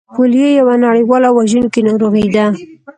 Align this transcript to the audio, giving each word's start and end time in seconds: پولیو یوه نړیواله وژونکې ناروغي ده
پولیو 0.15 0.55
یوه 0.59 0.75
نړیواله 0.85 1.29
وژونکې 1.37 1.79
ناروغي 1.87 2.27
ده 2.35 2.45